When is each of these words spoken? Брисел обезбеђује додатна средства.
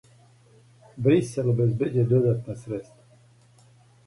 Брисел 1.07 1.51
обезбеђује 1.53 2.07
додатна 2.15 2.57
средства. 2.63 3.69